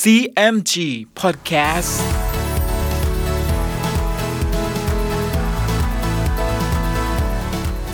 [0.00, 0.74] CMG
[1.20, 1.92] Podcast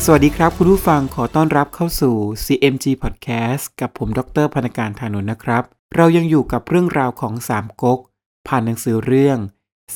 [0.04, 5.62] สวัสดีครับคุณผู้ฟังขอต้อนรับเข้าสู่ CMG Podcast กับผมดรพนการธานนท์นะครับ
[5.96, 8.00] เรายังอยู่กับเรื่องราวของสามก๊ก
[8.48, 9.38] ผ่านหนังสือเรื่อง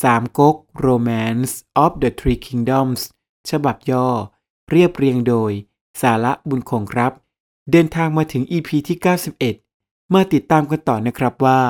[0.03, 0.57] สามก๊ก
[0.87, 1.53] Romance
[1.85, 3.01] of the Three Kingdoms
[3.51, 4.09] ฉบับย่อ
[4.71, 5.53] เรียบเรียงโดย
[6.03, 7.13] สาระบุญคงครับ
[7.71, 8.99] เดินทางมาถึง EP ที่
[9.57, 11.61] 91 มาติดตามกันต่อนะครับว่า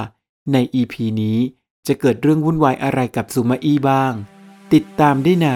[0.52, 1.38] ใน EP นี้
[1.86, 4.12] จะเกิดเรื่องวุ่นวายอะไรกับซูมาอี้บ้าง
[4.72, 5.48] ติดตามได้ใน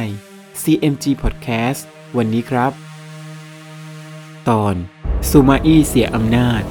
[0.63, 1.81] CMG Podcast
[2.17, 2.73] วันนี้ครับ
[4.49, 4.75] ตอน
[5.31, 6.63] ซูมาอี้เสียอำนาจ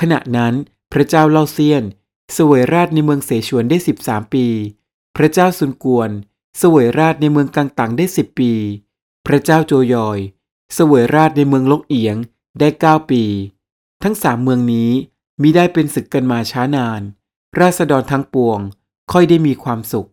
[0.00, 0.54] ขณะนั้น
[0.92, 1.84] พระเจ้าเล่าเซียน
[2.34, 4.46] เสวยราชในเมืองเสฉวนได้ 13 ปี
[5.16, 6.10] พระเจ้าซุนกวน
[6.58, 8.52] เสวยราชในเมืองกังตังได้ 10 ปี
[9.26, 10.18] พระเจ้าโจยอย
[10.74, 12.16] เสวยราชในเมืองลกเอียง
[12.58, 13.22] ได้ 9 ปี
[14.02, 14.90] ทั้งสามเมืองนี้
[15.42, 17.00] มิได้เป็นศึกกันมาช้านาน
[17.60, 18.58] ราษฎรทั้งปวง
[19.12, 20.08] ค่อยได้มีความสุข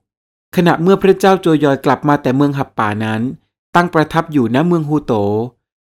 [0.56, 3.22] ขณะเมื่อพระเจ้าโจยอยกลับมาแต่เมืองหับป่านั้น
[3.76, 5.14] ตั้งประทับอยู่ณเมืองฮูโต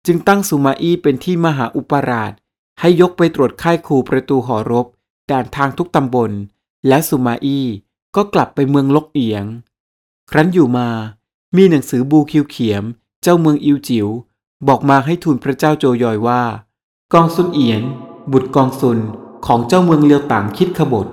[0.06, 2.32] จึงตั้งสุมาอี้เป็นที่มหาอุปราช
[2.80, 4.86] ให้ยกไปตรวจค่ายคูประตูหอรบ
[5.30, 6.30] ด่านทางทุกตำบล
[6.88, 7.66] และสุมาอี้
[8.16, 9.44] ก็กลับไปเมืองลกเอียง
[10.30, 10.88] ครั้นอยู่มา
[11.56, 12.84] มีหนังสือบูคิวเขียม
[13.22, 14.08] เจ้าเมืองอิวจิว
[14.68, 16.42] บอกมาให้ทูลพระเจ้าโจยอยว่า
[17.12, 17.82] กองซุนเอียน
[18.32, 18.98] บุตรกองซุน
[19.46, 21.06] ของเจ้าเมืองเลียวต่างคิดขบฏ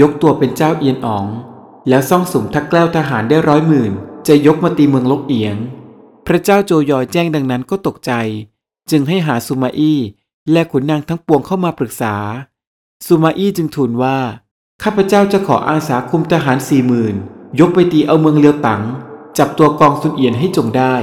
[0.00, 1.26] ยกตัวเป็นเจ้าเอียนอ๋อง
[1.88, 3.92] แล้วซ่องสุมทักแกล้วทหารได้ร้อยหมื่น
[4.28, 5.56] จะยกมาตีเมืองลกเอียง
[6.26, 8.12] พระเจ้าโจยอยแจ้งดังนั้นก็ตกใจ
[8.90, 9.98] จึงให้หาสุมาอี้
[10.52, 12.14] และขุนนางทั้งปวงเข้ามาปรึกษา
[13.06, 14.18] สุมาอี้จึงทูลว่า
[14.82, 17.14] ข้าพเจ้าจะขออาสาคุมทหารสี่หมื่น
[17.60, 18.82] ยกไปตีเอาเมืองเลียวตัง
[19.38, 20.94] จับตัวกองซุนเอียนให้จงได้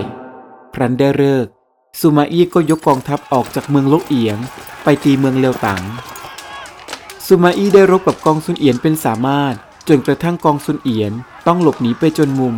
[0.73, 1.47] ครั้นได้เลิก
[1.99, 4.37] สุมาอี้ก็ยกกองทัพออกจากเมืองลกเอียง
[4.83, 5.81] ไปตีเมืองเลียวตัง
[7.29, 9.53] สุมาอี้ได้รบกับกองซุนเอียนเป็นสามารถ
[9.87, 11.13] จนกระทั่งกองซุนเอียน
[11.47, 12.55] ต้องหลบหนีไปจนมุม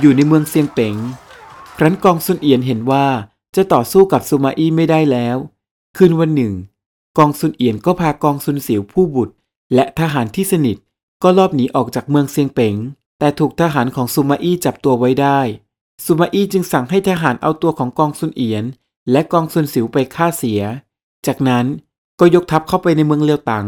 [0.00, 0.96] อยู่ในเมืองเซียงเป๋ง
[1.76, 3.06] ครั้นกองซุนเอียนเห็นว่า
[3.56, 5.36] จะต่อสู้กับสุมาอี้ไม่ได้แล้ว
[5.96, 6.54] คืนวันหนึ่ง
[7.18, 9.34] กองซุนเอียนก็พากองซุนเสียวผู้บุตร
[9.74, 10.76] และทหารที่สนิท
[11.22, 12.74] ก็ลอบหนีออกจากเมืองเซียงเป๋ง
[13.18, 15.40] แต่ถูกทหารของสุมาอี้จับตัวไว้ได้
[16.04, 18.64] สุมาอี้จึงสั่งให้ทหารเอาตัวของกองซุนเอียน
[19.10, 20.62] และกองซุนสิวไปฆ่าเสีย
[21.26, 21.66] จากนั้น
[22.20, 23.66] ก็ยกทัพเข้าไปในเมืองเลียวตัง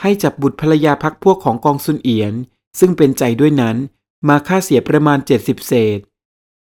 [0.00, 2.34] ให้จับบุตรภรรยาพักพวกของกองซุนเอียน
[2.78, 3.76] ซึ่งเป็นใจด้วยนั้น
[4.28, 5.98] มาฆ่าเสียประมาณ 70 เศษ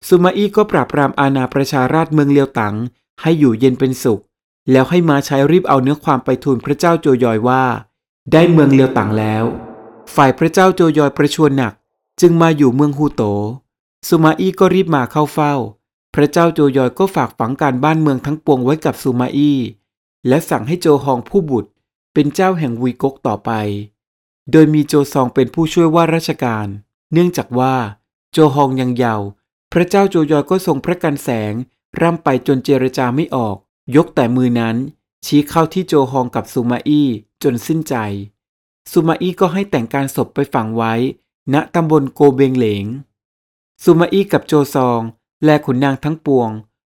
[0.09, 2.75] สุมาอี้ก็ปราบปรามอาณาประชาราชเมืองเลียวตัง
[3.23, 4.23] ให้อยู่เย็นเป็นสุข
[4.71, 7.65] แล้วให้มาใช้รีบเอาเนื้อความไปทูลพระเจ้าโจยอยว่า
[8.33, 9.45] ได้เมืองเลียวตังแล้ว
[10.15, 11.73] ฝ่ายพระเจ้าโจยอยประชวรหนัก
[12.21, 13.23] จึงมาอยู่เมืองฮูโต
[14.09, 15.55] สุมาอี้ก็รีบมาเข้าเฝ้า
[16.15, 19.59] พระเจ้าโจยอยก็ฝากฝังการบ้านเมืองทั้งปวงไว้กับสุมาอี้
[20.29, 21.71] และสั่งให้โจฮองผู้บุตร
[22.21, 23.51] เป็นเจ้าแห่งวีกกต่อไป
[24.53, 26.67] โดยมีโจซองเป็นผู้ช่วยว่าราชการ
[27.13, 27.75] เนื่องจากว่า
[28.33, 29.27] โจฮองยังเยาว์
[29.73, 31.53] พระเจ้าโจยอยก็ทรงพระกันแสง
[32.01, 33.57] ร่ำไปจนเจรจาไม่ออก
[33.97, 34.77] ยกแต่มือนั้น
[35.27, 37.09] ชี้เข้าที่โจฮองกับสุมาอี้
[37.43, 37.95] จนสิ้นใจ
[38.93, 40.95] สุมาอี้ก็ให้แต่งการศพไปฝังไว้
[41.55, 42.85] ณตำบลโกเบงเหลง
[43.85, 45.01] สุมาอี้กับโจซอง
[45.45, 46.51] และขุนนางทั้งปวง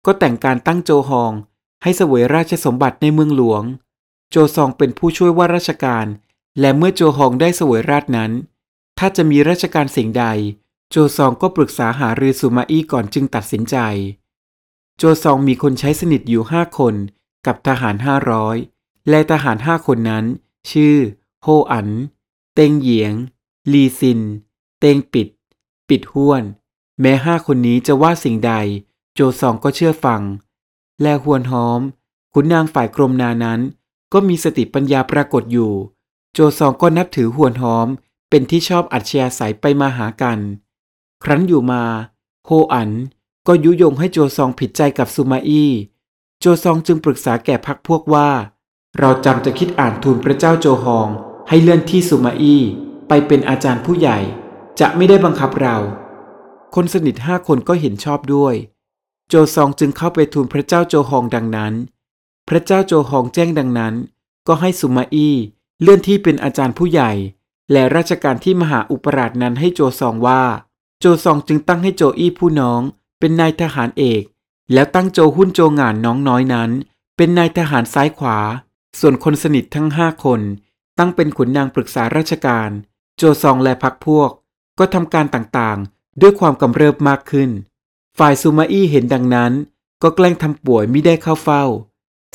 [0.07, 1.33] ก็แต่งการตั้งโจฮอง
[1.83, 3.65] ให้เสวยราชสมบัติในเมืองหลวง
[4.35, 6.07] โจซองเป็นผู้ช่วยว่าราชการ
[6.61, 8.33] และเมื่อโจฮองได้เสวยราชนั้น
[8.99, 10.25] ถ้าจะมีราชการสิ่งใด
[10.91, 13.77] โจซองก็ปรึกษาหารือสุมาอี้ก่อนจึงตัดสินใจ
[14.99, 16.95] โจซองมีคนใช้สนิทอยู่ห้าคน
[17.47, 18.57] กับทหารห้าร้อย
[19.09, 20.25] และทหารห้าคนนั้น
[20.71, 20.97] ชื่อ
[21.43, 21.89] โฮอัน
[22.55, 23.15] เตงเหยียง
[23.73, 24.21] ลีซิน
[24.81, 25.29] เตงปิด
[25.89, 26.43] ปิดห้วน
[27.01, 28.53] แม้ห้าคนนี้จะว่าสิ่งใด
[29.15, 30.23] โจซองก็เชื่อฟัง
[31.03, 31.81] และหวนหอม
[32.33, 33.61] ขุนนางฝ่ายกรมนานั้น
[34.13, 35.73] ก็มีสติปัญญาปรากฏอยู่
[36.33, 37.89] โจซองก็นับถือหวนหอม
[38.31, 39.29] เป็นที่ชอบอัจฉริยะ
[39.61, 40.39] ไปมาหากัน
[41.23, 41.83] ครั้นอยู่มา
[42.47, 42.91] โฮอัน
[43.47, 45.71] ก็ยุยงให้โจซองผิดใจกับซูมาอี้
[46.41, 48.29] โจซองจึงปรึกษาแก่พักพวกว่า
[48.99, 51.09] เราจำจะคิดอ่านทูลพระเจ้าโจฮอง
[51.49, 52.63] ให้เลื่อนที่ซูมาอี้
[53.09, 54.19] ไปเป็นอาจารย์ผู้ใหญ่
[54.81, 55.77] จะไม่ได้บังคับเรา
[56.75, 58.55] คนสนิทห้าคนก็เห็นชอบด้วย
[59.29, 61.75] โจซองจึงเข้าไปทูลพระเจ้าโจฮองดังนั้น
[62.49, 63.95] พระเจ้าโจฮองแจ้งดังนั้น
[64.47, 65.37] ก็ให้สุมาอี้
[65.81, 67.13] เลื่อนที่เป็นอาจารย์ผู้ใหญ่
[67.73, 70.43] และราชการที่มหาอุปราชนั้นให้โจซองว่า
[71.01, 72.81] โจซองจึงตั้งให้โจอี้ผู้น้อง
[73.19, 74.23] เป็นนายทหารเอก
[74.73, 76.71] แล้วตั้งโจหุ้นโจงานน้องน้อยนั้น
[77.17, 78.39] เป็นนายทหารซ้ายขวา
[79.01, 80.41] ส่วนคนสนิททั้งห้าคน
[80.99, 82.71] ตั้งเป็นขุนนางปรึกษาราชการ
[83.17, 84.31] โจซองและพักพวก
[84.79, 87.51] ก็ทำการต่างๆ ด้วยความกำเริบมากขึ้น
[88.19, 89.53] ฝ่ายซูมาอี้เห็นดังนั้น
[90.03, 91.65] ก็แกล้งทำป่วยไม่ได้เข้าเฝ้า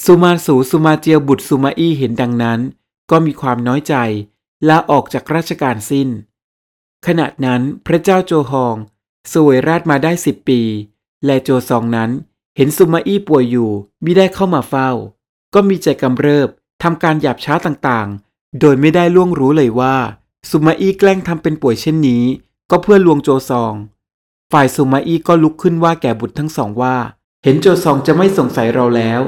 [0.06, 2.60] สุมาสูสุมาเจียวบุตรสุมาอี้เห็นดังนั้น
[3.12, 3.96] ก็มีความน้อยใจ
[4.68, 6.10] ลาออกจากราชการสิ้น
[7.06, 8.76] ขณะนั้นพระเจ้าโจฮอง
[9.34, 10.62] สวยราชมาได้สิบปี
[11.26, 12.10] และโจซองนั้น
[12.58, 13.72] เห็นซุมาอี้ป่วยอยู่
[14.04, 14.90] มิได้เข้ามาเฝ้า
[15.54, 16.50] ก็มีใจกำเริบ
[16.84, 19.96] ทำการหยาบช้าต่างๆ โดยไม่ได้ล่วงรู้เลยว่า
[20.50, 22.24] ซุมาอี้แกล้งทำเป็นป่วยเช่นนี้
[22.70, 23.74] ก็เพื่อลวงโจซอง
[24.52, 26.96] ฝ่ายซุมาอี้ก็ลุกขึ้นว่าแก่บุตรทั้งสองว่า
[27.44, 29.22] เห็นโจซองจะไม่สงสัยเราแล้ว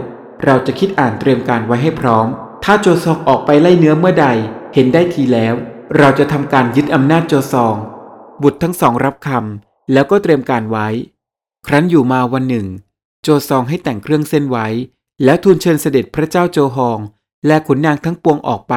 [0.46, 2.28] เราจะคิดอ่านเตรียมการไว้ให้พร้อม
[2.64, 4.28] ถ้าโจซองออกไปไล่เนื้อเมื่อใด
[4.74, 5.54] เห็นได้ทีแล้ว
[5.98, 7.76] เราจะทำการยึดอำนาจโจซอง
[8.42, 10.88] บุตรทั้งสองรับคำแล้วก็เตรียมการไว้
[11.68, 12.68] ครั้นอยู่มาวันหนึ่ง
[13.24, 14.68] โจซองให้แต่งเครื่องเส้นไว้
[15.24, 17.00] แล้วทูลเชิญเสด็จพระเจ้าโจฮอง
[17.48, 18.76] และขุนนางทั้งปวงออกไป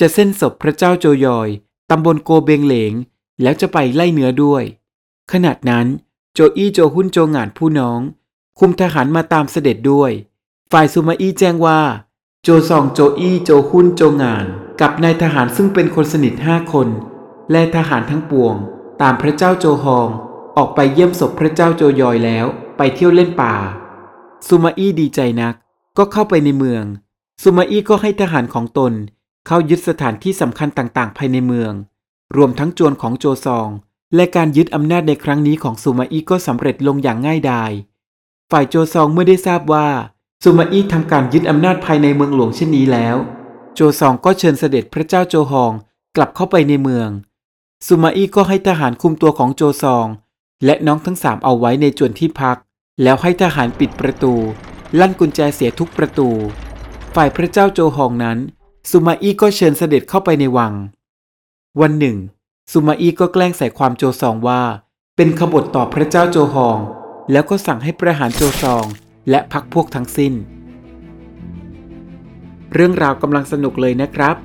[0.00, 1.48] จะเส้นศพพระเจ้าโจยอย
[1.90, 2.92] ตำบลโกเบงเหลง
[3.42, 4.62] แล้วจะไปไล่เนื้อด้วย
[5.32, 5.86] ขณะนั้น
[6.34, 8.00] โจอี้โจหุ่นโจงานผู้น้อง
[8.58, 10.12] คุมทหารมาตามเสด็จด้วย
[10.72, 11.80] ฝ่ายซูมาอี้แจ้งว่า
[12.42, 14.46] โจซองโจอี้โจหุ่นโจงาน
[14.80, 16.88] กับนายทหารซึ่งเป็นคนสนิทห้าคน
[17.52, 18.54] และทหารทั้งปวง
[19.02, 20.08] ตามพระเจ้าโจฮอง
[20.56, 22.46] ออกไปเยี่ยมศพพระเจ้าโจยอยแล้ว
[22.76, 23.54] ไปเที่ยวเล่นป่า
[24.46, 25.54] ซูมาอี้ดีใจนัก
[25.98, 26.84] ก็เข้าไปในเมือง
[27.42, 28.92] ซูมาอี้ก็ให้ทหารของตน
[29.46, 31.72] เข้ายึดสถานที่สำคัญต่างๆ ภายในเมือง
[32.36, 33.68] รวมทั้งจวนของโจซอง
[34.14, 37.72] และการยึดอำนาจในครั้งนี้ของซูมาอี้ก็สำเร็จลงอย่างง่ายดาย
[38.50, 39.88] ฝ่ายโจซองเมื่อได้ทราบว่า
[40.48, 43.16] ซูมาอี้ทำการยึดอำนาจภายในเมืองหลวงเช่นนี้แล้ว
[43.74, 45.72] โจซองก็เชิญเสด็จพระเจ้าโจฮอง
[46.16, 47.08] กลับเข้าไปในเมือง
[47.86, 50.06] ซูมาอี้ก็ให้ทหารคุมตัวของโจซอง
[50.64, 52.56] และน้องทั้งสามเอาไว้ในจวนที่พัก
[53.02, 54.34] แล้วให้ทหารปิดประตู
[55.00, 56.28] ลั่นกุญแจเสียทุกประตู
[57.14, 58.38] ฝ่ายพระเจ้าโจฮองนั้น
[58.90, 60.72] ซูมาอี้ก็เชิญเสด็จเข้าไปในวัง
[61.80, 62.16] วันหนึ่ง
[62.72, 64.62] ซูมาอี้ก็แกล้งใส่ความโจซองว่า
[65.16, 66.78] เป็นขบฏต่อพระเจ้าโจฮอง
[67.32, 68.86] แล้วก็สั่งให้ประหารโจซอง
[69.30, 70.32] และพักพวกทั้งสิ้น
[72.74, 74.36] เรื่องราวกำลังสนุกเลยนะครับ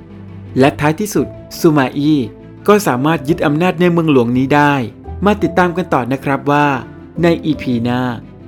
[0.58, 1.26] และท้ายที่สุด
[1.58, 2.18] ซูมาอี้
[2.68, 4.74] ก็สามารถยึดอำนาจในเมืองหลวงนี้ได้
[5.24, 6.66] มาติดตามกันต่อนะครับว่า
[7.22, 8.00] ในอีพีหน้า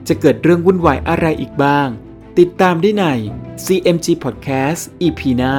[0.08, 1.88] จะเกิดเรื่องวุ่นวายอะไรอีกบ้าง
[2.38, 3.04] ติดตามได้ใน
[3.64, 5.54] CMG Podcast EP หน้า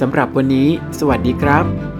[0.00, 0.68] สำหรับวันนี้
[0.98, 1.95] สวัสดีครับ